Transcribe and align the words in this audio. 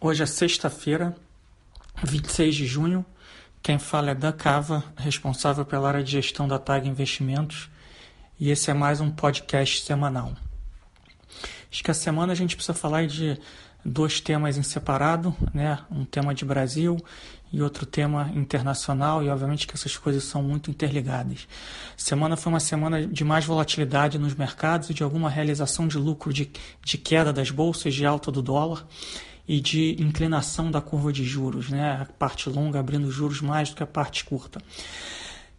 Hoje 0.00 0.22
é 0.22 0.26
sexta-feira, 0.26 1.16
26 2.04 2.54
de 2.54 2.66
junho. 2.66 3.04
Quem 3.62 3.78
fala 3.78 4.10
é 4.10 4.14
Dan 4.14 4.32
Cava, 4.32 4.84
responsável 4.96 5.64
pela 5.64 5.88
área 5.88 6.04
de 6.04 6.12
gestão 6.12 6.46
da 6.46 6.58
TAG 6.58 6.88
Investimentos, 6.88 7.68
e 8.38 8.50
esse 8.50 8.70
é 8.70 8.74
mais 8.74 9.00
um 9.00 9.10
podcast 9.10 9.82
semanal. 9.82 10.32
Acho 11.70 11.82
que 11.82 11.90
a 11.90 11.94
semana 11.94 12.32
a 12.32 12.36
gente 12.36 12.54
precisa 12.54 12.72
falar 12.72 13.06
de 13.06 13.38
dois 13.84 14.20
temas 14.20 14.56
em 14.56 14.62
separado, 14.62 15.34
né? 15.52 15.78
Um 15.90 16.04
tema 16.04 16.34
de 16.34 16.44
Brasil 16.44 16.96
e 17.52 17.60
outro 17.60 17.84
tema 17.84 18.30
internacional, 18.34 19.22
e 19.22 19.28
obviamente 19.28 19.66
que 19.66 19.74
essas 19.74 19.96
coisas 19.96 20.24
são 20.24 20.42
muito 20.42 20.70
interligadas. 20.70 21.48
Semana 21.96 22.36
foi 22.36 22.52
uma 22.52 22.60
semana 22.60 23.06
de 23.06 23.24
mais 23.24 23.44
volatilidade 23.44 24.18
nos 24.18 24.34
mercados 24.34 24.90
e 24.90 24.94
de 24.94 25.02
alguma 25.02 25.28
realização 25.28 25.88
de 25.88 25.98
lucro 25.98 26.32
de, 26.32 26.50
de 26.84 26.98
queda 26.98 27.32
das 27.32 27.50
bolsas, 27.50 27.94
de 27.94 28.06
alta 28.06 28.30
do 28.30 28.42
dólar 28.42 28.86
e 29.48 29.60
de 29.60 29.96
inclinação 29.98 30.70
da 30.70 30.80
curva 30.80 31.10
de 31.10 31.24
juros, 31.24 31.70
né? 31.70 32.02
a 32.02 32.04
parte 32.04 32.50
longa 32.50 32.78
abrindo 32.78 33.10
juros 33.10 33.40
mais 33.40 33.70
do 33.70 33.76
que 33.76 33.82
a 33.82 33.86
parte 33.86 34.24
curta. 34.24 34.60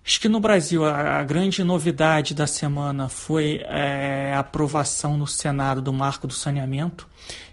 Acho 0.05 0.22
que 0.22 0.30
no 0.30 0.40
Brasil 0.40 0.86
a, 0.86 1.23
grande 1.23 1.63
novidade 1.63 2.34
da 2.34 2.48
semana 2.48 3.10
foi 3.10 3.62
é, 3.66 4.34
a 4.34 4.40
aprovação 4.40 5.18
no 5.18 5.27
Senado 5.27 5.82
do 5.82 5.91
marco 5.91 6.27
do 6.27 6.34
saneamento 6.34 7.08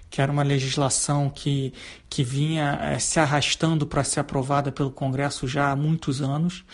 que 0.09 0.23
era 0.23 0.31
uma 0.31 0.43
legislação 0.43 1.29
que, 1.29 1.73
que 2.09 2.23
vinha 2.23 2.79
é, 2.83 2.99
se 2.99 3.19
arrastando 3.19 3.87
para 3.87 4.05
ser 4.05 4.21
aprovada 4.21 4.71
pelo 4.71 4.91
Congresso 4.91 5.47
já 5.47 5.71
há 5.71 5.77
muitos 5.77 6.23
anos. 6.23 6.65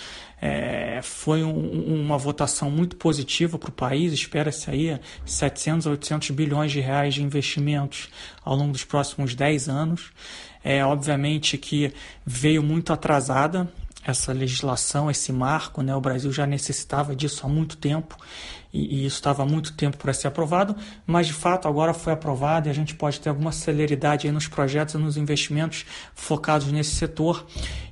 É, 0.40 1.00
foi 1.02 1.42
um, 1.42 2.02
uma 2.02 2.18
votação 2.18 2.70
muito 2.70 2.96
positiva 2.96 3.58
para 3.58 3.70
o 3.70 3.72
país, 3.72 4.12
espera-se 4.12 4.70
aí 4.70 4.98
700 5.24 5.86
a 5.86 5.90
800 5.90 6.30
bilhões 6.30 6.72
de 6.72 6.80
reais 6.80 7.14
de 7.14 7.22
investimentos 7.22 8.08
ao 8.44 8.56
longo 8.56 8.72
dos 8.72 8.84
próximos 8.84 9.34
10 9.34 9.68
anos. 9.68 10.10
É, 10.64 10.84
obviamente 10.84 11.56
que 11.58 11.92
veio 12.24 12.62
muito 12.62 12.92
atrasada, 12.92 13.68
essa 14.04 14.32
legislação, 14.32 15.08
esse 15.08 15.32
marco, 15.32 15.80
né? 15.80 15.94
O 15.94 16.00
Brasil 16.00 16.32
já 16.32 16.44
necessitava 16.44 17.14
disso 17.14 17.46
há 17.46 17.48
muito 17.48 17.76
tempo 17.76 18.16
e, 18.72 19.02
e 19.02 19.06
isso 19.06 19.16
estava 19.16 19.42
há 19.42 19.46
muito 19.46 19.72
tempo 19.74 19.96
para 19.96 20.12
ser 20.12 20.28
aprovado, 20.28 20.74
mas 21.06 21.26
de 21.26 21.32
fato 21.32 21.68
agora 21.68 21.92
foi 21.92 22.12
aprovado 22.12 22.68
e 22.68 22.70
a 22.70 22.74
gente 22.74 22.94
pode 22.94 23.20
ter 23.20 23.28
alguma 23.28 23.52
celeridade 23.52 24.30
nos 24.32 24.48
projetos 24.48 24.94
e 24.94 24.98
nos 24.98 25.16
investimentos 25.16 25.84
focados 26.14 26.70
nesse 26.72 26.94
setor 26.94 27.46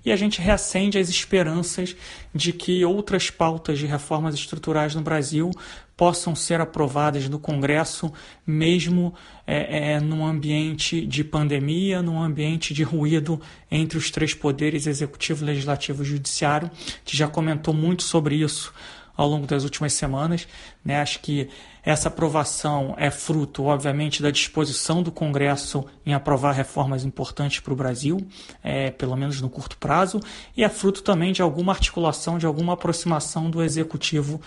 e 0.04 0.10
a 0.10 0.16
gente 0.16 0.40
reacende 0.40 0.98
as 0.98 1.08
esperanças 1.08 1.94
de 2.34 2.52
que 2.52 2.84
outras 2.84 3.30
pautas 3.30 3.78
de 3.78 3.86
reformas 3.86 4.34
estruturais 4.34 4.94
no 4.94 5.02
Brasil 5.02 5.50
possam 5.96 6.34
ser 6.34 6.62
aprovadas 6.62 7.28
no 7.28 7.38
Congresso, 7.38 8.10
mesmo 8.46 9.12
é, 9.46 9.92
é, 9.92 10.00
num 10.00 10.24
ambiente 10.24 11.04
de 11.04 11.22
pandemia, 11.22 12.00
num 12.00 12.22
ambiente 12.22 12.72
de 12.72 12.82
ruído 12.82 13.38
entre 13.70 13.98
os 13.98 14.10
três 14.10 14.32
poderes, 14.32 14.86
executivo, 14.86 15.44
legislativo 15.44 16.02
e 16.02 16.06
judiciário. 16.06 16.70
A 16.72 16.98
gente 17.04 17.18
já 17.18 17.28
comentou 17.28 17.74
muito 17.74 18.02
sobre 18.02 18.36
isso 18.36 18.72
ao 19.20 19.28
longo 19.28 19.46
das 19.46 19.64
últimas 19.64 19.92
semanas. 19.92 20.48
Né? 20.82 20.98
Acho 20.98 21.20
que 21.20 21.50
essa 21.84 22.08
aprovação 22.08 22.94
é 22.96 23.10
fruto, 23.10 23.64
obviamente, 23.64 24.22
da 24.22 24.30
disposição 24.30 25.02
do 25.02 25.12
Congresso 25.12 25.84
em 26.06 26.14
aprovar 26.14 26.52
reformas 26.52 27.04
importantes 27.04 27.60
para 27.60 27.72
o 27.74 27.76
Brasil, 27.76 28.26
é, 28.64 28.90
pelo 28.90 29.14
menos 29.16 29.38
no 29.42 29.50
curto 29.50 29.76
prazo, 29.76 30.20
e 30.56 30.64
é 30.64 30.68
fruto 30.70 31.02
também 31.02 31.34
de 31.34 31.42
alguma 31.42 31.72
articulação, 31.72 32.38
de 32.38 32.46
alguma 32.46 32.72
aproximação 32.72 33.50
do 33.50 33.62
Executivo 33.62 34.40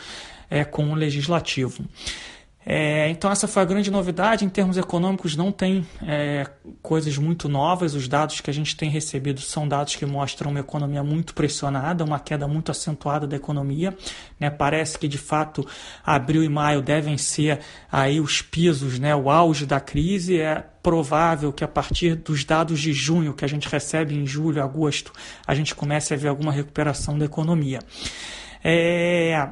é, 0.49 0.65
com 0.65 0.91
o 0.91 0.95
legislativo. 0.95 1.85
É, 2.65 3.09
então 3.09 3.31
essa 3.31 3.47
foi 3.47 3.61
a 3.61 3.65
grande 3.65 3.91
novidade. 3.91 4.45
Em 4.45 4.49
termos 4.49 4.77
econômicos 4.77 5.35
não 5.35 5.51
tem 5.51 5.85
é, 6.01 6.49
coisas 6.81 7.17
muito 7.17 7.49
novas. 7.49 7.93
Os 7.93 8.07
dados 8.07 8.41
que 8.41 8.49
a 8.49 8.53
gente 8.53 8.75
tem 8.75 8.89
recebido 8.89 9.41
são 9.41 9.67
dados 9.67 9.95
que 9.95 10.05
mostram 10.05 10.51
uma 10.51 10.59
economia 10.59 11.03
muito 11.03 11.33
pressionada, 11.33 12.03
uma 12.03 12.19
queda 12.19 12.47
muito 12.47 12.71
acentuada 12.71 13.27
da 13.27 13.35
economia. 13.35 13.95
Né? 14.39 14.49
Parece 14.49 14.97
que 14.97 15.07
de 15.07 15.17
fato 15.17 15.67
abril 16.05 16.43
e 16.43 16.49
maio 16.49 16.81
devem 16.81 17.17
ser 17.17 17.59
aí 17.91 18.19
os 18.19 18.41
pisos, 18.41 18.97
né? 18.99 19.15
o 19.15 19.29
auge 19.29 19.65
da 19.65 19.79
crise. 19.79 20.39
É 20.39 20.63
provável 20.81 21.53
que 21.53 21.63
a 21.63 21.67
partir 21.67 22.15
dos 22.15 22.43
dados 22.43 22.79
de 22.79 22.91
junho 22.91 23.33
que 23.33 23.45
a 23.45 23.47
gente 23.47 23.69
recebe 23.69 24.13
em 24.13 24.27
julho, 24.27 24.61
agosto, 24.61 25.13
a 25.47 25.55
gente 25.55 25.73
comece 25.73 26.13
a 26.13 26.17
ver 26.17 26.27
alguma 26.27 26.51
recuperação 26.51 27.17
da 27.17 27.23
economia. 27.23 27.79
É, 28.61 29.49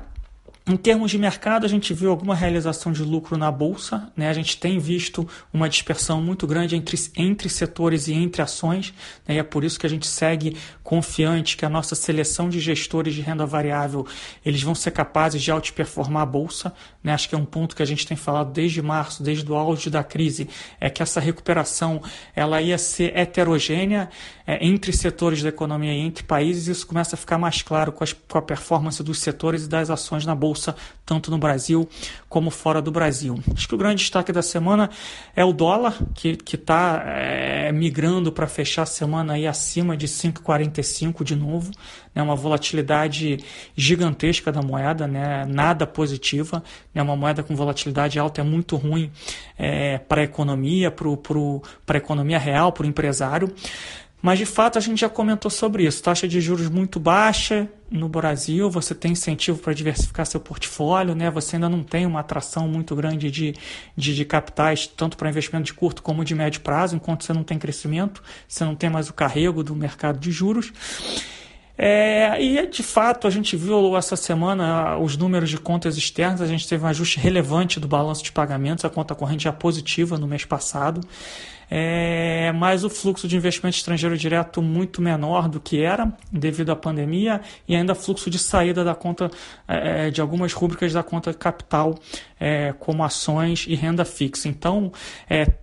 em 0.67 0.77
termos 0.77 1.09
de 1.09 1.17
mercado, 1.17 1.66
a 1.66 1.67
gente 1.67 1.91
viu 1.91 2.11
alguma 2.11 2.35
realização 2.35 2.91
de 2.91 3.03
lucro 3.03 3.35
na 3.35 3.51
bolsa, 3.51 4.11
né? 4.16 4.29
a 4.29 4.33
gente 4.33 4.57
tem 4.57 4.77
visto 4.77 5.27
uma 5.51 5.67
dispersão 5.67 6.22
muito 6.22 6.45
grande 6.45 6.75
entre, 6.75 6.95
entre 7.17 7.49
setores 7.49 8.07
e 8.07 8.13
entre 8.13 8.44
ações, 8.44 8.94
né? 9.27 9.35
e 9.35 9.38
é 9.39 9.44
por 9.44 9.63
isso 9.63 9.79
que 9.79 9.88
a 9.88 9.89
gente 9.89 10.05
segue 10.05 10.55
confiante 10.83 11.57
que 11.57 11.66
a 11.66 11.69
nossa 11.69 11.95
seleção 11.95 12.47
de 12.47 12.59
gestores 12.59 13.16
de 13.16 13.22
renda 13.22 13.44
variável 13.44 14.05
eles 14.45 14.61
vão 14.61 14.75
ser 14.75 14.91
capazes 14.91 15.41
de 15.41 15.51
outperformar 15.51 16.22
a 16.22 16.27
bolsa. 16.27 16.72
Né? 17.03 17.11
Acho 17.11 17.28
que 17.28 17.33
é 17.33 17.38
um 17.38 17.45
ponto 17.45 17.75
que 17.75 17.81
a 17.81 17.85
gente 17.85 18.05
tem 18.05 18.16
falado 18.16 18.51
desde 18.51 18.83
março, 18.83 19.23
desde 19.23 19.51
o 19.51 19.55
auge 19.55 19.89
da 19.89 20.03
crise, 20.03 20.47
é 20.79 20.91
que 20.91 21.01
essa 21.01 21.19
recuperação 21.19 22.03
ela 22.35 22.61
ia 22.61 22.78
ser 22.78 23.17
heterogênea 23.17 24.09
é, 24.45 24.63
entre 24.63 24.93
setores 24.93 25.41
da 25.41 25.49
economia 25.49 25.93
e 25.93 25.99
entre 25.99 26.23
países, 26.23 26.67
e 26.67 26.72
isso 26.72 26.85
começa 26.85 27.16
a 27.16 27.17
ficar 27.17 27.39
mais 27.39 27.63
claro 27.63 27.91
com, 27.91 28.03
as, 28.03 28.13
com 28.13 28.38
a 28.38 28.41
performance 28.41 29.01
dos 29.01 29.19
setores 29.19 29.66
e 29.66 29.67
das 29.67 29.89
ações 29.89 30.23
na 30.23 30.35
bolsa 30.35 30.50
bolsa, 30.51 30.75
tanto 31.06 31.31
no 31.31 31.38
Brasil 31.38 31.88
como 32.28 32.51
fora 32.51 32.81
do 32.81 32.91
Brasil. 32.91 33.39
Acho 33.56 33.67
que 33.67 33.75
o 33.75 33.78
grande 33.78 34.01
destaque 34.01 34.31
da 34.31 34.41
semana 34.41 34.89
é 35.35 35.44
o 35.44 35.53
dólar, 35.53 35.97
que 36.13 36.38
está 36.53 37.03
é, 37.06 37.72
migrando 37.72 38.31
para 38.31 38.47
fechar 38.47 38.84
a 38.84 38.85
semana 38.85 39.34
aí 39.34 39.47
acima 39.47 39.95
de 39.95 40.07
5,45 40.07 41.23
de 41.23 41.35
novo. 41.35 41.72
Né, 42.13 42.22
uma 42.22 42.35
volatilidade 42.35 43.40
gigantesca 43.75 44.51
da 44.51 44.61
moeda, 44.61 45.07
né, 45.07 45.45
nada 45.45 45.88
positiva. 45.88 46.61
Né, 46.94 47.01
uma 47.01 47.16
moeda 47.16 47.41
com 47.41 47.56
volatilidade 47.56 48.19
alta 48.19 48.41
é 48.41 48.44
muito 48.44 48.75
ruim 48.75 49.09
é, 49.57 49.97
para 49.97 50.22
a 50.22 50.23
economia, 50.25 50.91
para 50.91 51.07
a 51.07 51.97
economia 51.97 52.38
real, 52.38 52.73
para 52.73 52.84
o 52.84 52.88
empresário. 52.88 53.53
Mas 54.22 54.38
de 54.38 54.46
fato 54.46 54.78
a 54.78 54.82
gente 54.82 55.02
já 55.02 55.09
comentou 55.09 55.50
sobre 55.50 55.86
isso. 55.86 56.04
Taxa 56.04 56.28
de 56.28 56.40
juros 56.40 56.70
muito 56.70 57.00
baixa 57.00 57.68
no 57.90 58.08
Brasil, 58.08 58.70
você 58.70 58.94
tem 58.94 59.14
incentivo 59.14 59.58
para 59.58 59.74
diversificar 59.74 60.26
seu 60.26 60.40
portfólio, 60.40 61.16
né? 61.16 61.30
Você 61.32 61.56
ainda 61.56 61.68
não 61.68 61.84
tem 61.84 62.06
uma 62.06 62.20
atração 62.20 62.68
muito 62.68 62.96
grande 62.96 63.32
de, 63.32 63.56
de, 63.98 64.16
de 64.16 64.26
capitais, 64.26 64.86
tanto 64.86 65.18
para 65.18 65.30
investimento 65.30 65.66
de 65.66 65.74
curto 65.74 66.04
como 66.04 66.24
de 66.24 66.36
médio 66.36 66.62
prazo, 66.62 66.96
enquanto 66.96 67.26
você 67.26 67.34
não 67.34 67.44
tem 67.44 67.58
crescimento, 67.58 68.22
você 68.48 68.64
não 68.64 68.76
tem 68.76 68.90
mais 68.90 69.09
o 69.09 69.14
carrego 69.14 69.64
do 69.64 69.76
mercado 69.76 70.20
de 70.20 70.32
juros. 70.32 70.72
É, 71.78 72.40
e 72.40 72.68
de 72.68 72.84
fato, 72.84 73.26
a 73.26 73.30
gente 73.32 73.58
viu 73.58 73.98
essa 73.98 74.16
semana 74.16 74.98
os 74.98 75.18
números 75.18 75.50
de 75.50 75.58
contas 75.58 75.98
externas, 75.98 76.40
a 76.40 76.46
gente 76.46 76.68
teve 76.68 76.84
um 76.84 76.88
ajuste 76.88 77.20
relevante 77.20 77.80
do 77.80 77.88
balanço 77.88 78.24
de 78.24 78.32
pagamentos, 78.32 78.86
a 78.86 78.90
conta 78.90 79.16
corrente 79.16 79.46
já 79.46 79.52
positiva 79.52 80.18
no 80.18 80.28
mês 80.28 80.46
passado 80.46 81.02
é, 81.74 82.52
mas 82.52 82.84
o 82.84 82.90
fluxo 82.90 83.30
de 83.30 83.38
investimento 83.38 83.78
estrangeiro 83.78 84.18
direto 84.18 84.62
muito 84.62 85.02
menor 85.02 85.48
do 85.48 85.58
que 85.58 85.82
era 85.82 86.12
devido 86.30 86.70
à 86.70 86.76
pandemia 86.76 87.40
e 87.66 87.74
ainda 87.74 87.96
fluxo 87.96 88.30
de 88.30 88.38
saída 88.38 88.84
da 88.84 88.94
conta 88.94 89.32
é, 89.66 90.09
de 90.09 90.20
algumas 90.20 90.52
rubricas 90.52 90.92
da 90.92 91.02
conta 91.02 91.34
capital, 91.34 91.98
é, 92.38 92.74
como 92.78 93.06
ações 93.06 93.66
e 93.70 93.76
renda 93.76 94.04
fixa. 94.04 94.50
Então, 94.50 94.92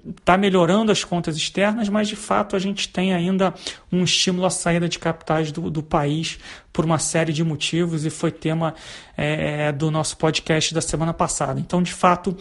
está 0.06 0.32
é, 0.32 0.36
melhorando 0.38 0.90
as 0.90 1.04
contas 1.04 1.36
externas, 1.36 1.90
mas 1.90 2.08
de 2.08 2.16
fato 2.16 2.56
a 2.56 2.58
gente 2.58 2.88
tem 2.88 3.12
ainda 3.12 3.52
um 3.92 4.02
estímulo 4.02 4.46
à 4.46 4.50
saída 4.50 4.88
de 4.88 4.98
capitais 4.98 5.52
do, 5.52 5.70
do 5.70 5.82
país 5.82 6.38
por 6.72 6.86
uma 6.86 6.98
série 6.98 7.34
de 7.34 7.44
motivos 7.44 8.06
e 8.06 8.10
foi 8.10 8.30
tema 8.30 8.72
é, 9.14 9.72
do 9.72 9.90
nosso 9.90 10.16
podcast 10.16 10.72
da 10.72 10.80
semana 10.80 11.12
passada. 11.12 11.60
Então, 11.60 11.82
de 11.82 11.92
fato, 11.92 12.34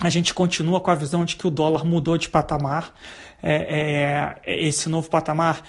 a 0.00 0.08
gente 0.08 0.32
continua 0.32 0.80
com 0.80 0.90
a 0.90 0.94
visão 0.94 1.24
de 1.24 1.36
que 1.36 1.46
o 1.46 1.50
dólar 1.50 1.84
mudou 1.84 2.16
de 2.16 2.28
patamar. 2.28 2.94
É, 3.42 4.36
é, 4.46 4.66
esse 4.66 4.88
novo 4.88 5.10
patamar 5.10 5.62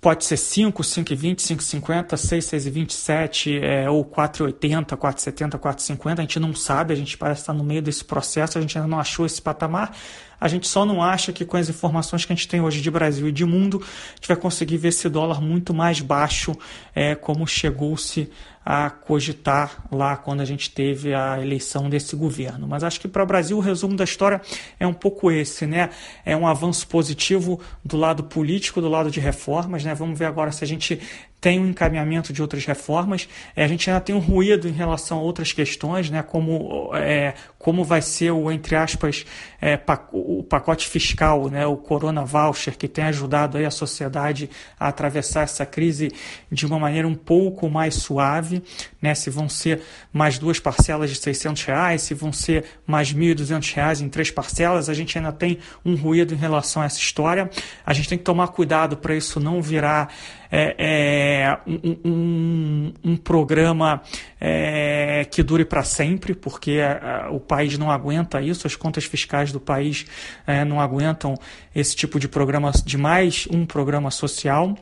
pode 0.00 0.24
ser 0.24 0.36
5, 0.36 0.82
5,20, 0.82 1.36
5,50, 1.36 2.16
6, 2.16 2.44
6,27 2.44 3.60
é, 3.60 3.90
ou 3.90 4.04
4,80, 4.04 4.96
4,70, 4.96 5.58
4,50. 5.58 6.18
A 6.18 6.20
gente 6.22 6.38
não 6.38 6.54
sabe, 6.54 6.92
a 6.92 6.96
gente 6.96 7.18
parece 7.18 7.40
estar 7.40 7.52
no 7.52 7.64
meio 7.64 7.82
desse 7.82 8.04
processo, 8.04 8.56
a 8.56 8.60
gente 8.60 8.78
ainda 8.78 8.88
não 8.88 9.00
achou 9.00 9.26
esse 9.26 9.42
patamar. 9.42 9.96
A 10.40 10.46
gente 10.46 10.68
só 10.68 10.84
não 10.84 11.02
acha 11.02 11.32
que 11.32 11.44
com 11.44 11.56
as 11.56 11.68
informações 11.68 12.24
que 12.24 12.32
a 12.32 12.36
gente 12.36 12.46
tem 12.46 12.60
hoje 12.60 12.80
de 12.80 12.90
Brasil 12.90 13.26
e 13.26 13.32
de 13.32 13.44
mundo, 13.44 13.78
a 13.82 14.14
gente 14.16 14.28
vai 14.28 14.36
conseguir 14.36 14.76
ver 14.76 14.88
esse 14.88 15.08
dólar 15.08 15.40
muito 15.40 15.74
mais 15.74 16.00
baixo, 16.00 16.56
é, 16.94 17.16
como 17.16 17.44
chegou-se 17.46 18.30
a 18.68 18.90
cogitar 18.90 19.86
lá 19.92 20.16
quando 20.16 20.40
a 20.40 20.44
gente 20.44 20.72
teve 20.72 21.14
a 21.14 21.40
eleição 21.40 21.88
desse 21.88 22.16
governo. 22.16 22.66
Mas 22.66 22.82
acho 22.82 23.00
que 23.00 23.06
para 23.06 23.22
o 23.22 23.26
Brasil 23.26 23.56
o 23.56 23.60
resumo 23.60 23.94
da 23.94 24.02
história 24.02 24.40
é 24.80 24.84
um 24.84 24.92
pouco 24.92 25.30
esse, 25.30 25.66
né? 25.66 25.90
É 26.24 26.36
um 26.36 26.48
avanço 26.48 26.88
positivo 26.88 27.60
do 27.84 27.96
lado 27.96 28.24
político, 28.24 28.80
do 28.80 28.88
lado 28.88 29.08
de 29.08 29.20
reformas, 29.20 29.84
né? 29.84 29.94
Vamos 29.94 30.18
ver 30.18 30.24
agora 30.24 30.50
se 30.50 30.64
a 30.64 30.66
gente 30.66 31.00
tem 31.40 31.60
um 31.60 31.68
encaminhamento 31.68 32.32
de 32.32 32.42
outras 32.42 32.64
reformas. 32.64 33.28
É, 33.54 33.64
a 33.64 33.68
gente 33.68 33.88
ainda 33.88 34.00
tem 34.00 34.14
um 34.14 34.18
ruído 34.18 34.68
em 34.68 34.72
relação 34.72 35.18
a 35.18 35.22
outras 35.22 35.52
questões, 35.52 36.10
né, 36.10 36.22
como, 36.22 36.90
é, 36.94 37.34
como 37.58 37.84
vai 37.84 38.02
ser 38.02 38.32
o, 38.32 38.50
entre 38.50 38.74
aspas, 38.74 39.24
é, 39.60 39.78
o 40.12 40.42
pacote 40.42 40.88
fiscal, 40.88 41.48
né, 41.48 41.64
o 41.66 41.76
Corona 41.76 42.24
Voucher, 42.24 42.76
que 42.76 42.88
tem 42.88 43.04
ajudado 43.04 43.58
aí 43.58 43.64
a 43.64 43.70
sociedade 43.70 44.50
a 44.78 44.88
atravessar 44.88 45.42
essa 45.42 45.64
crise 45.64 46.10
de 46.50 46.66
uma 46.66 46.78
maneira 46.78 47.06
um 47.06 47.14
pouco 47.14 47.68
mais 47.68 47.94
suave, 47.94 48.55
né, 49.00 49.14
se 49.14 49.30
vão 49.30 49.48
ser 49.48 49.82
mais 50.12 50.38
duas 50.38 50.58
parcelas 50.58 51.10
de 51.10 51.16
600 51.16 51.64
reais, 51.64 52.02
se 52.02 52.14
vão 52.14 52.32
ser 52.32 52.64
mais 52.86 53.12
1.200 53.12 53.74
reais 53.74 54.00
em 54.00 54.08
três 54.08 54.30
parcelas, 54.30 54.88
a 54.88 54.94
gente 54.94 55.16
ainda 55.18 55.32
tem 55.32 55.58
um 55.84 55.94
ruído 55.94 56.34
em 56.34 56.36
relação 56.36 56.82
a 56.82 56.86
essa 56.86 56.98
história. 56.98 57.50
A 57.84 57.92
gente 57.92 58.08
tem 58.08 58.18
que 58.18 58.24
tomar 58.24 58.48
cuidado 58.48 58.96
para 58.96 59.14
isso 59.14 59.38
não 59.40 59.60
virar 59.62 60.12
é, 60.50 60.74
é, 60.78 61.58
um, 61.66 61.96
um, 62.04 62.92
um, 63.04 63.16
programa 63.16 64.02
é, 64.40 65.26
que 65.30 65.42
dure 65.42 65.64
para 65.64 65.82
sempre, 65.82 66.34
porque 66.34 66.72
é, 66.72 67.26
o 67.30 67.40
país 67.40 67.76
não 67.76 67.90
aguenta 67.90 68.40
isso, 68.40 68.66
as 68.66 68.76
contas 68.76 69.04
fiscais 69.04 69.52
do 69.52 69.60
país 69.60 70.06
é, 70.46 70.64
não 70.64 70.80
aguentam 70.80 71.34
esse 71.74 71.94
tipo 71.96 72.18
de 72.18 72.28
programa, 72.28 72.70
de 72.84 72.96
mais 72.96 73.48
um 73.50 73.66
programa 73.66 74.10
social. 74.10 74.76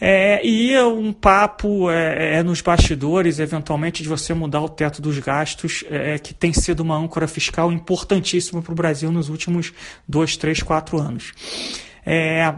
É, 0.00 0.44
e 0.44 0.76
um 0.82 1.12
papo 1.12 1.88
é, 1.88 2.38
é, 2.38 2.42
nos 2.42 2.60
bastidores, 2.60 3.38
eventualmente, 3.38 4.02
de 4.02 4.08
você 4.08 4.34
mudar 4.34 4.60
o 4.60 4.68
teto 4.68 5.00
dos 5.00 5.18
gastos, 5.18 5.84
é, 5.88 6.18
que 6.18 6.34
tem 6.34 6.52
sido 6.52 6.80
uma 6.80 6.96
âncora 6.96 7.28
fiscal 7.28 7.70
importantíssima 7.72 8.60
para 8.60 8.72
o 8.72 8.74
Brasil 8.74 9.12
nos 9.12 9.28
últimos 9.28 9.72
dois, 10.06 10.36
três, 10.36 10.62
quatro 10.62 10.98
anos. 10.98 11.32
É, 12.04 12.52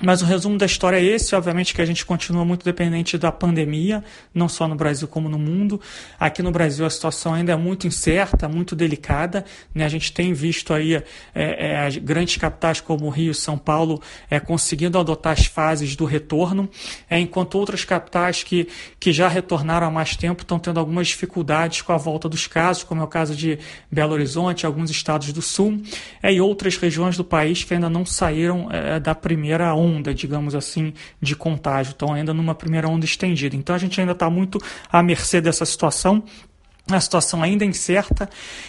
mas 0.00 0.20
o 0.20 0.24
resumo 0.24 0.58
da 0.58 0.66
história 0.66 0.96
é 0.96 1.04
esse, 1.04 1.34
obviamente 1.34 1.74
que 1.74 1.80
a 1.80 1.84
gente 1.84 2.04
continua 2.04 2.44
muito 2.44 2.64
dependente 2.64 3.16
da 3.16 3.30
pandemia, 3.30 4.02
não 4.34 4.48
só 4.48 4.66
no 4.66 4.74
Brasil 4.74 5.06
como 5.06 5.28
no 5.28 5.38
mundo. 5.38 5.80
Aqui 6.18 6.42
no 6.42 6.50
Brasil 6.50 6.84
a 6.84 6.90
situação 6.90 7.34
ainda 7.34 7.52
é 7.52 7.56
muito 7.56 7.86
incerta, 7.86 8.48
muito 8.48 8.74
delicada. 8.74 9.44
Né? 9.72 9.84
A 9.84 9.88
gente 9.88 10.12
tem 10.12 10.32
visto 10.32 10.74
aí 10.74 10.94
é, 10.94 11.04
é, 11.34 11.90
grandes 12.00 12.36
capitais 12.36 12.80
como 12.80 13.08
Rio 13.10 13.30
e 13.30 13.34
São 13.34 13.56
Paulo 13.56 14.02
é, 14.28 14.40
conseguindo 14.40 14.98
adotar 14.98 15.34
as 15.34 15.46
fases 15.46 15.94
do 15.94 16.04
retorno, 16.04 16.68
é, 17.08 17.20
enquanto 17.20 17.54
outras 17.56 17.84
capitais 17.84 18.42
que, 18.42 18.66
que 18.98 19.12
já 19.12 19.28
retornaram 19.28 19.86
há 19.86 19.90
mais 19.90 20.16
tempo 20.16 20.42
estão 20.42 20.58
tendo 20.58 20.80
algumas 20.80 21.08
dificuldades 21.08 21.80
com 21.82 21.92
a 21.92 21.96
volta 21.96 22.28
dos 22.28 22.48
casos, 22.48 22.82
como 22.82 23.02
é 23.02 23.04
o 23.04 23.08
caso 23.08 23.36
de 23.36 23.58
Belo 23.90 24.14
Horizonte, 24.14 24.66
alguns 24.66 24.90
estados 24.90 25.32
do 25.32 25.42
Sul, 25.42 25.80
é, 26.20 26.32
e 26.32 26.40
outras 26.40 26.76
regiões 26.76 27.16
do 27.16 27.22
país 27.22 27.62
que 27.62 27.72
ainda 27.72 27.88
não 27.88 28.04
saíram 28.04 28.68
é, 28.72 28.98
da 28.98 29.14
primeira 29.14 29.72
onda 29.72 29.81
onda, 29.82 30.14
digamos 30.14 30.54
assim, 30.54 30.92
de 31.20 31.34
contágio, 31.34 31.90
estão 31.90 32.12
ainda 32.12 32.32
numa 32.32 32.54
primeira 32.54 32.88
onda 32.88 33.04
estendida. 33.04 33.56
Então 33.56 33.74
a 33.74 33.78
gente 33.78 34.00
ainda 34.00 34.12
está 34.12 34.30
muito 34.30 34.58
à 34.90 35.02
mercê 35.02 35.40
dessa 35.40 35.64
situação, 35.64 36.22
a 36.90 37.00
situação 37.00 37.42
ainda 37.42 37.64
é 37.64 37.68
incerta, 37.68 38.28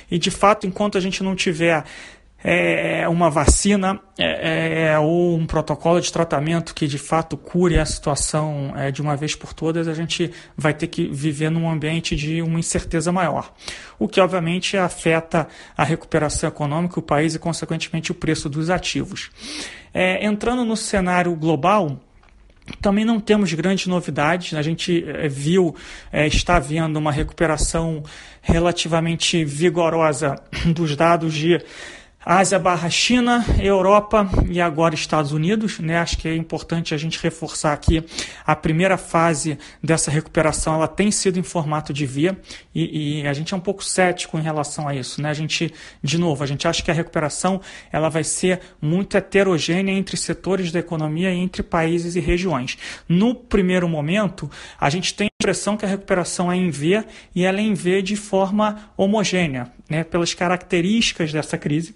e 0.10 0.18
de 0.18 0.32
fato, 0.32 0.68
enquanto 0.68 0.98
a 0.98 1.02
gente 1.02 1.24
não 1.24 1.36
tiver 1.36 1.84
é, 2.44 3.08
uma 3.08 3.30
vacina 3.30 4.00
é, 4.18 4.90
é, 4.92 5.00
ou 5.00 5.38
um 5.38 5.46
protocolo 5.46 6.02
de 6.02 6.12
tratamento 6.12 6.76
que 6.76 6.86
de 6.88 6.98
fato 6.98 7.38
cure 7.38 7.80
a 7.80 7.86
situação 7.86 8.74
é, 8.76 8.92
de 8.92 9.02
uma 9.02 9.16
vez 9.16 9.34
por 9.34 9.54
todas, 9.54 9.88
a 9.88 9.94
gente 9.94 10.30
vai 10.58 10.74
ter 10.74 10.88
que 10.88 11.08
viver 11.08 11.50
num 11.50 11.70
ambiente 11.70 12.16
de 12.16 12.42
uma 12.42 12.60
incerteza 12.60 13.12
maior. 13.12 13.54
O 13.98 14.08
que 14.08 14.20
obviamente 14.20 14.76
afeta 14.76 15.48
a 15.78 15.84
recuperação 15.84 16.50
econômica, 16.50 17.00
o 17.00 17.04
país 17.04 17.34
e, 17.34 17.40
consequentemente, 17.40 18.12
o 18.12 18.16
preço 18.16 18.50
dos 18.50 18.70
ativos. 18.70 19.32
É, 19.94 20.26
entrando 20.26 20.66
no 20.66 20.76
cenário 20.76 21.34
global, 21.36 22.00
também 22.82 23.06
não 23.06 23.20
temos 23.20 23.54
grandes 23.54 23.88
novidades. 23.88 24.54
A 24.54 24.62
gente 24.62 25.06
é, 25.08 25.28
viu, 25.28 25.76
é, 26.12 26.28
está 26.28 26.60
vendo 26.60 26.98
uma 26.98 27.12
recuperação 27.12 28.04
relativamente 28.42 29.46
vigorosa 29.46 30.36
dos 30.74 30.96
dados 30.96 31.34
de 31.34 31.62
Ásia 32.26 32.58
barra 32.58 32.90
China, 32.90 33.46
Europa 33.60 34.30
e 34.50 34.62
agora 34.62 34.96
Estados 34.96 35.34
Unidos. 35.34 35.80
Né? 35.80 35.98
Acho 35.98 36.18
que 36.18 36.28
é 36.28 36.36
importante 36.36 36.94
a 36.94 36.98
gente 36.98 37.22
reforçar 37.22 37.74
aqui 37.74 38.04
a 38.46 38.56
primeira 38.56 38.98
fase 38.98 39.58
dessa 39.84 40.10
recuperação 40.10 40.76
ela 40.76 40.88
tem 40.88 41.12
sido 41.12 41.38
em 41.38 41.44
formato 41.44 41.92
de 41.92 42.06
via 42.06 42.38
e, 42.74 43.22
e, 43.22 43.28
a 43.28 43.34
gente 43.34 43.54
é 43.54 43.58
um 43.58 43.60
pouco 43.60 43.84
cético 43.84 44.38
em 44.38 44.42
relação 44.42 44.88
a 44.88 44.96
isso. 44.96 45.22
Né? 45.22 45.30
A 45.30 45.34
gente, 45.34 45.74
de 46.02 46.18
novo, 46.18 46.44
a 46.44 46.48
gente 46.48 46.68
acha 46.68 46.82
que 46.82 46.92
a 46.92 46.94
recuperação 46.94 47.60
ela 47.92 48.10
vai 48.10 48.24
ser 48.24 48.62
muito 48.82 49.18
heterogênea 49.18 49.92
entre 49.92 50.16
setores 50.16 50.72
da 50.72 50.80
economia 50.80 51.32
e 51.32 51.38
entre 51.38 51.62
países 51.62 52.16
e 52.16 52.20
regiões. 52.20 52.78
No 53.08 53.36
primeiro 53.36 53.88
momento, 53.90 54.50
a 54.80 54.90
gente 54.90 55.14
tem 55.14 55.28
a 55.44 55.50
impressão 55.52 55.76
que 55.76 55.86
a 55.86 55.90
recuperação 55.90 56.52
é 56.52 56.56
em 56.56 56.70
V 56.70 57.04
e 57.36 57.44
ela 57.44 57.60
é 57.60 57.62
em 57.62 57.74
V 57.74 58.02
de 58.02 58.16
forma 58.16 58.90
homogênea 58.96 59.72
né, 59.90 60.04
pelas 60.04 60.34
características 60.34 61.34
dessa 61.34 61.58
crise. 61.58 61.96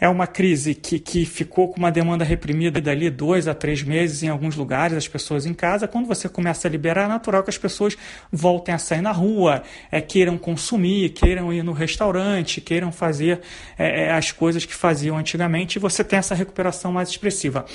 É 0.00 0.08
uma 0.08 0.26
crise 0.26 0.74
que, 0.74 0.98
que 0.98 1.26
ficou 1.26 1.68
com 1.68 1.78
uma 1.78 1.92
demanda 1.92 2.24
reprimida 2.24 2.80
dali 2.80 3.10
dois 3.10 3.46
a 3.46 3.52
três 3.52 3.82
meses 3.82 4.22
em 4.22 4.28
alguns 4.28 4.56
lugares, 4.56 4.96
as 4.96 5.06
pessoas 5.06 5.44
em 5.44 5.52
casa. 5.52 5.86
Quando 5.86 6.06
você 6.06 6.26
começa 6.26 6.66
a 6.66 6.70
liberar, 6.70 7.04
é 7.04 7.08
natural 7.08 7.42
que 7.42 7.50
as 7.50 7.58
pessoas 7.58 7.98
voltem 8.32 8.74
a 8.74 8.78
sair 8.78 9.02
na 9.02 9.12
rua, 9.12 9.62
é, 9.92 10.00
queiram 10.00 10.38
consumir, 10.38 11.10
queiram 11.10 11.52
ir 11.52 11.62
no 11.62 11.72
restaurante, 11.72 12.62
queiram 12.62 12.90
fazer 12.90 13.42
é, 13.78 14.04
é 14.04 14.12
as 14.12 14.32
coisas 14.32 14.64
que 14.64 14.74
faziam 14.74 15.18
antigamente 15.18 15.76
e 15.76 15.78
você 15.78 16.02
tem 16.02 16.18
essa 16.18 16.34
recuperação 16.34 16.90
mais 16.92 17.10
expressiva. 17.10 17.66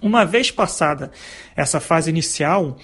Uma 0.00 0.24
vez 0.24 0.52
passada 0.52 1.10
essa 1.56 1.80
fase 1.80 2.10
inicial, 2.10 2.78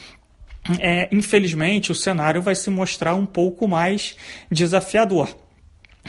é, 0.81 1.09
infelizmente 1.13 1.93
o 1.93 1.95
cenário 1.95 2.43
vai 2.43 2.55
se 2.55 2.71
mostrar 2.71 3.15
um 3.15 3.27
pouco 3.27 3.69
mais 3.69 4.17
desafiador 4.51 5.35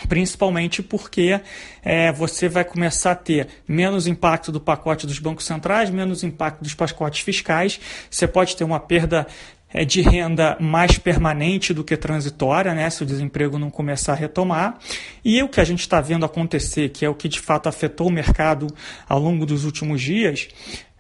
principalmente 0.08 0.84
porque 0.84 1.40
é, 1.84 2.12
você 2.12 2.48
vai 2.48 2.64
começar 2.64 3.12
a 3.12 3.16
ter 3.16 3.48
menos 3.68 4.06
impacto 4.06 4.52
do 4.52 4.60
pacote 4.60 5.08
dos 5.08 5.18
bancos 5.18 5.46
centrais, 5.46 5.90
menos 5.90 6.24
impacto 6.24 6.62
dos 6.62 6.76
pacotes 6.76 7.22
fiscais, 7.22 7.80
você 8.10 8.28
pode 8.28 8.56
ter 8.56 8.64
uma 8.64 8.80
perda 8.80 9.26
é, 9.74 9.84
de 9.84 10.02
renda 10.02 10.56
mais 10.60 10.98
permanente 10.98 11.74
do 11.74 11.84
que 11.84 11.98
transitória, 11.98 12.74
né, 12.74 12.90
se 12.90 13.04
o 13.04 13.06
desemprego 13.06 13.60
não 13.60 13.70
começar 13.70 14.14
a 14.14 14.16
retomar. 14.16 14.78
E 15.24 15.42
o 15.44 15.50
que 15.50 15.60
a 15.60 15.64
gente 15.64 15.82
está 15.82 16.00
vendo 16.00 16.26
acontecer, 16.26 16.90
que 16.90 17.04
é 17.04 17.10
o 17.10 17.16
que 17.16 17.28
de 17.28 17.40
fato 17.40 17.68
afetou 17.68 18.08
o 18.08 18.12
mercado 18.12 18.68
ao 19.10 19.20
longo 19.20 19.46
dos 19.46 19.66
últimos 19.66 20.02
dias, 20.02 20.48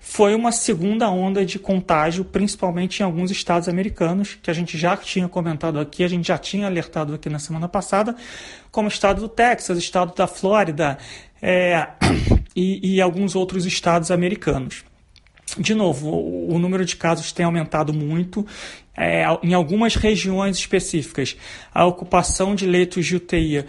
foi 0.09 0.33
uma 0.33 0.54
segunda 0.54 1.09
onda 1.09 1.45
de 1.45 1.59
contágio, 1.59 2.24
principalmente 2.24 3.01
em 3.01 3.04
alguns 3.04 3.30
estados 3.30 3.68
americanos, 3.68 4.39
que 4.42 4.50
a 4.50 4.54
gente 4.54 4.77
já 4.77 4.95
tinha 4.95 5.27
comentado 5.27 5.77
aqui, 5.80 6.01
a 6.01 6.07
gente 6.07 6.30
já 6.30 6.38
tinha 6.38 6.65
alertado 6.65 7.13
aqui 7.13 7.30
na 7.30 7.39
semana 7.39 7.68
passada, 7.68 8.15
como 8.71 8.88
o 8.88 8.92
estado 8.92 9.19
do 9.19 9.27
Texas, 9.27 9.77
estado 9.77 10.15
da 10.15 10.25
Flórida 10.25 10.98
é, 11.42 11.88
e, 12.56 12.95
e 12.95 13.01
alguns 13.01 13.36
outros 13.36 13.65
estados 13.65 14.09
americanos. 14.09 14.86
De 15.57 15.75
novo, 15.75 16.09
o 16.09 16.57
número 16.57 16.85
de 16.85 16.95
casos 16.95 17.33
tem 17.33 17.45
aumentado 17.45 17.94
muito. 17.94 18.47
É, 18.95 19.26
em 19.44 19.54
algumas 19.54 19.95
regiões 19.95 20.57
específicas, 20.57 21.35
a 21.71 21.85
ocupação 21.85 22.56
de 22.56 22.66
leitos 22.66 23.06
de 23.06 23.18
UTI 23.18 23.66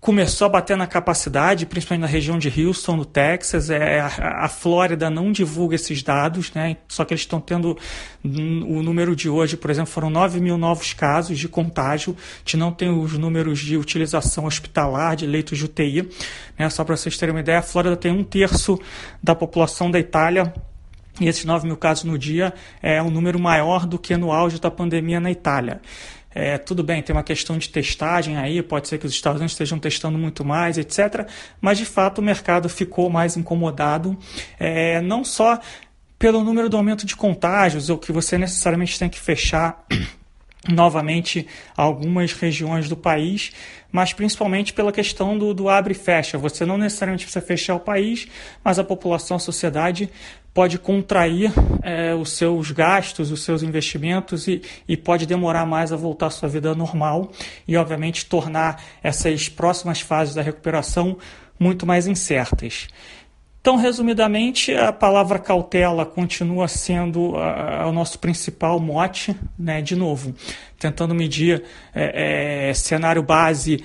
começou 0.00 0.46
a 0.46 0.48
bater 0.48 0.76
na 0.76 0.86
capacidade, 0.86 1.66
principalmente 1.66 2.00
na 2.00 2.06
região 2.06 2.38
de 2.38 2.48
Houston, 2.48 2.96
no 2.96 3.04
Texas. 3.04 3.68
É, 3.68 4.00
a, 4.00 4.44
a 4.44 4.48
Flórida 4.48 5.10
não 5.10 5.30
divulga 5.30 5.74
esses 5.74 6.02
dados, 6.02 6.52
né? 6.54 6.78
só 6.88 7.04
que 7.04 7.12
eles 7.12 7.20
estão 7.20 7.40
tendo 7.40 7.76
o 8.24 8.82
número 8.82 9.14
de 9.14 9.28
hoje, 9.28 9.56
por 9.56 9.70
exemplo, 9.70 9.90
foram 9.90 10.08
9 10.08 10.40
mil 10.40 10.56
novos 10.56 10.94
casos 10.94 11.38
de 11.38 11.48
contágio. 11.48 12.16
A 12.18 12.38
gente 12.38 12.56
não 12.56 12.72
tem 12.72 12.88
os 12.88 13.12
números 13.18 13.58
de 13.58 13.76
utilização 13.76 14.46
hospitalar, 14.46 15.16
de 15.16 15.26
leitos 15.26 15.58
de 15.58 15.66
UTI. 15.66 16.08
Né? 16.58 16.70
Só 16.70 16.82
para 16.82 16.96
vocês 16.96 17.18
terem 17.18 17.34
uma 17.34 17.40
ideia, 17.40 17.58
a 17.58 17.62
Flórida 17.62 17.96
tem 17.96 18.10
um 18.10 18.24
terço 18.24 18.80
da 19.22 19.34
população 19.34 19.90
da 19.90 19.98
Itália 19.98 20.52
e 21.20 21.28
esses 21.28 21.44
9 21.44 21.66
mil 21.66 21.76
casos 21.76 22.04
no 22.04 22.18
dia 22.18 22.54
é 22.82 23.02
um 23.02 23.10
número 23.10 23.38
maior 23.38 23.84
do 23.84 23.98
que 23.98 24.16
no 24.16 24.32
auge 24.32 24.58
da 24.58 24.70
pandemia 24.70 25.20
na 25.20 25.30
Itália. 25.30 25.82
É, 26.32 26.56
tudo 26.58 26.84
bem, 26.84 27.02
tem 27.02 27.14
uma 27.14 27.24
questão 27.24 27.58
de 27.58 27.68
testagem 27.68 28.36
aí, 28.36 28.62
pode 28.62 28.86
ser 28.86 28.98
que 28.98 29.06
os 29.06 29.12
Estados 29.12 29.40
Unidos 29.40 29.52
estejam 29.52 29.78
testando 29.78 30.16
muito 30.16 30.44
mais, 30.44 30.78
etc. 30.78 31.28
Mas 31.60 31.78
de 31.78 31.84
fato 31.84 32.18
o 32.18 32.22
mercado 32.22 32.68
ficou 32.68 33.10
mais 33.10 33.36
incomodado, 33.36 34.16
é, 34.58 35.00
não 35.00 35.24
só 35.24 35.58
pelo 36.18 36.44
número 36.44 36.68
do 36.68 36.76
aumento 36.76 37.04
de 37.06 37.16
contágios, 37.16 37.90
ou 37.90 37.98
que 37.98 38.12
você 38.12 38.36
necessariamente 38.38 38.98
tem 38.98 39.08
que 39.08 39.18
fechar 39.18 39.84
novamente 40.68 41.46
algumas 41.76 42.32
regiões 42.32 42.88
do 42.88 42.96
país, 42.96 43.52
mas 43.90 44.12
principalmente 44.12 44.72
pela 44.72 44.92
questão 44.92 45.36
do, 45.38 45.54
do 45.54 45.68
abre 45.68 45.92
e 45.92 45.96
fecha. 45.96 46.36
Você 46.38 46.66
não 46.66 46.76
necessariamente 46.76 47.24
precisa 47.24 47.44
fechar 47.44 47.74
o 47.74 47.80
país, 47.80 48.28
mas 48.62 48.78
a 48.78 48.84
população, 48.84 49.36
a 49.36 49.40
sociedade 49.40 50.10
pode 50.52 50.78
contrair 50.78 51.52
é, 51.82 52.14
os 52.14 52.32
seus 52.32 52.70
gastos, 52.72 53.30
os 53.30 53.42
seus 53.42 53.62
investimentos 53.62 54.48
e, 54.48 54.62
e 54.86 54.96
pode 54.96 55.24
demorar 55.24 55.64
mais 55.64 55.92
a 55.92 55.96
voltar 55.96 56.26
à 56.26 56.30
sua 56.30 56.48
vida 56.48 56.74
normal 56.74 57.30
e, 57.66 57.76
obviamente, 57.76 58.26
tornar 58.26 58.82
essas 59.02 59.48
próximas 59.48 60.00
fases 60.00 60.34
da 60.34 60.42
recuperação 60.42 61.16
muito 61.58 61.86
mais 61.86 62.06
incertas. 62.06 62.88
Então, 63.60 63.76
resumidamente, 63.76 64.74
a 64.74 64.90
palavra 64.90 65.38
cautela 65.38 66.06
continua 66.06 66.66
sendo 66.66 67.32
uh, 67.32 67.86
o 67.86 67.92
nosso 67.92 68.18
principal 68.18 68.80
mote, 68.80 69.36
né? 69.58 69.82
de 69.82 69.94
novo, 69.94 70.34
tentando 70.78 71.14
medir 71.14 71.62
é, 71.94 72.70
é, 72.70 72.74
cenário 72.74 73.22
base, 73.22 73.84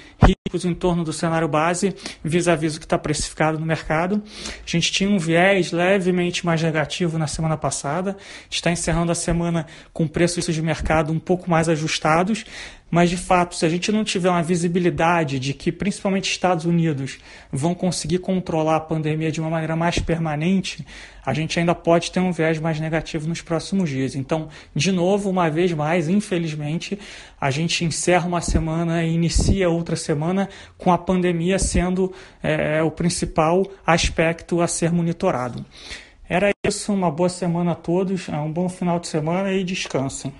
em 0.63 0.75
torno 0.75 1.03
do 1.03 1.11
cenário 1.11 1.47
base, 1.47 1.95
vis-à-vis 2.23 2.75
o 2.75 2.79
que 2.79 2.85
está 2.85 2.99
precificado 2.99 3.57
no 3.57 3.65
mercado. 3.65 4.21
A 4.63 4.69
gente 4.69 4.91
tinha 4.91 5.09
um 5.09 5.17
viés 5.17 5.71
levemente 5.71 6.45
mais 6.45 6.61
negativo 6.61 7.17
na 7.17 7.25
semana 7.25 7.57
passada, 7.57 8.15
está 8.47 8.69
encerrando 8.69 9.11
a 9.11 9.15
semana 9.15 9.65
com 9.91 10.07
preços 10.07 10.45
de 10.45 10.61
mercado 10.61 11.11
um 11.11 11.17
pouco 11.17 11.49
mais 11.49 11.67
ajustados, 11.67 12.45
mas, 12.91 13.09
de 13.09 13.17
fato, 13.17 13.55
se 13.55 13.65
a 13.65 13.69
gente 13.69 13.91
não 13.91 14.03
tiver 14.03 14.29
uma 14.29 14.43
visibilidade 14.43 15.39
de 15.39 15.51
que, 15.51 15.71
principalmente 15.71 16.29
Estados 16.29 16.65
Unidos, 16.65 17.17
vão 17.51 17.73
conseguir 17.73 18.19
controlar 18.19 18.75
a 18.75 18.79
pandemia 18.79 19.31
de 19.31 19.41
uma 19.41 19.49
maneira 19.49 19.75
mais 19.75 19.97
permanente, 19.97 20.85
a 21.25 21.33
gente 21.33 21.59
ainda 21.59 21.73
pode 21.73 22.11
ter 22.11 22.19
um 22.19 22.31
viés 22.31 22.59
mais 22.59 22.79
negativo 22.79 23.27
nos 23.27 23.41
próximos 23.41 23.89
dias. 23.89 24.15
Então, 24.15 24.47
de 24.75 24.91
novo, 24.91 25.29
uma 25.29 25.49
vez 25.49 25.73
mais, 25.73 26.07
infelizmente, 26.07 26.99
a 27.41 27.49
gente 27.49 27.83
encerra 27.83 28.27
uma 28.27 28.41
semana 28.41 29.03
e 29.03 29.13
inicia 29.13 29.69
outra 29.69 29.95
semana 29.95 30.47
com 30.77 30.91
a 30.91 30.97
pandemia 30.97 31.57
sendo 31.57 32.13
é, 32.43 32.83
o 32.83 32.91
principal 32.91 33.65
aspecto 33.85 34.61
a 34.61 34.67
ser 34.67 34.91
monitorado. 34.91 35.65
Era 36.27 36.49
isso, 36.65 36.91
uma 36.91 37.11
boa 37.11 37.29
semana 37.29 37.71
a 37.71 37.75
todos, 37.75 38.29
um 38.29 38.51
bom 38.51 38.67
final 38.67 38.99
de 38.99 39.07
semana 39.07 39.51
e 39.51 39.63
descansem. 39.63 40.33